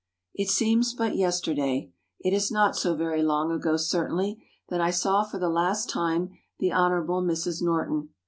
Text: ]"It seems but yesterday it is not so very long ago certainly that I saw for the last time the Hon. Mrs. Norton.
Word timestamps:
]"It 0.33 0.49
seems 0.49 0.95
but 0.95 1.15
yesterday 1.15 1.93
it 2.21 2.33
is 2.33 2.49
not 2.49 2.75
so 2.75 2.95
very 2.95 3.21
long 3.21 3.51
ago 3.51 3.77
certainly 3.77 4.43
that 4.69 4.81
I 4.81 4.89
saw 4.89 5.23
for 5.23 5.37
the 5.37 5.47
last 5.47 5.91
time 5.91 6.31
the 6.57 6.71
Hon. 6.71 7.05
Mrs. 7.23 7.61
Norton. 7.61 8.09